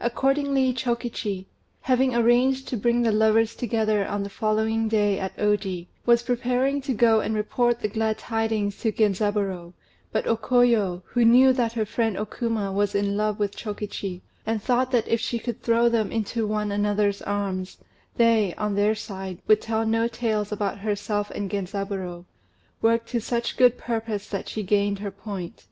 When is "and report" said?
7.20-7.78